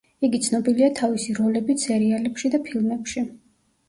იგი 0.25 0.37
ცნობილია 0.43 0.87
თავისი 0.99 1.35
როლებით 1.39 1.83
სერიალებში 1.87 2.51
და 2.57 2.61
ფილმებში. 2.71 3.25